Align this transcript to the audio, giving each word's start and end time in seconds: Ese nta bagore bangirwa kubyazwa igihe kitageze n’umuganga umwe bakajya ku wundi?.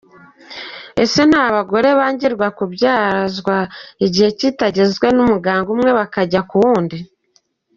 Ese 1.03 1.21
nta 1.29 1.43
bagore 1.55 1.89
bangirwa 1.99 2.47
kubyazwa 2.57 3.55
igihe 4.05 4.29
kitageze 4.39 5.07
n’umuganga 5.15 5.67
umwe 5.75 5.89
bakajya 5.99 6.41
ku 6.49 6.55
wundi?. 6.63 6.97